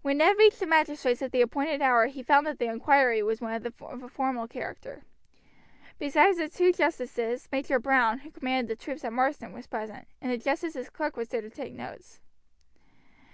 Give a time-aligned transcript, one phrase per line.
[0.00, 3.42] When Ned reached the magistrates at the appointed hour he found that the inquiry was
[3.42, 5.02] of a formal character.
[5.98, 10.32] Besides the two justices, Major Browne, who commanded the troops at Marsden, was present; and
[10.32, 12.22] the justices' clerk was there to take notes.